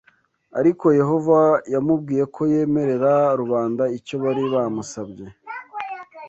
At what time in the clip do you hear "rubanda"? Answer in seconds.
3.39-3.83